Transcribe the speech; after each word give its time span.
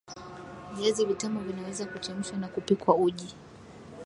Viazi 0.73 1.05
vitamu 1.05 1.39
vinaweza 1.39 1.85
Kuchemshwa 1.85 2.37
na 2.37 2.47
kupikwa 2.47 2.95
uji 2.95 3.35